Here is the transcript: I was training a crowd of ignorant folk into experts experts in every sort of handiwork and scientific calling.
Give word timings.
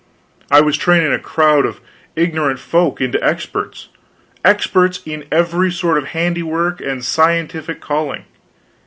I 0.49 0.61
was 0.61 0.77
training 0.77 1.13
a 1.13 1.19
crowd 1.19 1.63
of 1.63 1.79
ignorant 2.15 2.57
folk 2.57 2.99
into 2.99 3.23
experts 3.23 3.89
experts 4.43 4.99
in 5.05 5.27
every 5.31 5.71
sort 5.71 5.99
of 5.99 6.05
handiwork 6.05 6.81
and 6.81 7.05
scientific 7.05 7.81
calling. 7.81 8.25